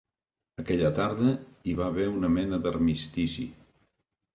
[0.63, 1.35] Aquella tarda
[1.69, 3.51] hi va haver una mena d'armistici